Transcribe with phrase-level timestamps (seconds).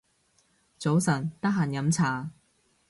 [0.79, 2.31] 早晨，得閒飲茶